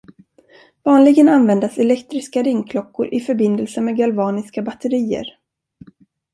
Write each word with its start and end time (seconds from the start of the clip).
Vanligen 0.83 1.29
användas 1.29 1.77
elektriska 1.77 2.43
ringklockor 2.43 3.13
i 3.13 3.19
förbindelse 3.19 3.81
med 3.81 3.97
galvaniska 3.97 4.61
batterier. 4.61 5.25